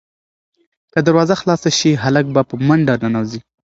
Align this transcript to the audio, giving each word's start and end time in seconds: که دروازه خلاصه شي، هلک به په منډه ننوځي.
که 0.93 0.99
دروازه 1.07 1.35
خلاصه 1.41 1.69
شي، 1.79 1.91
هلک 2.03 2.25
به 2.33 2.41
په 2.49 2.55
منډه 2.67 2.93
ننوځي. 3.01 3.39